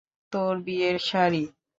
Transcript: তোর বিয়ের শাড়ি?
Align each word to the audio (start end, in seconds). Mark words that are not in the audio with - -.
তোর 0.33 0.53
বিয়ের 0.65 0.97
শাড়ি? 1.07 1.43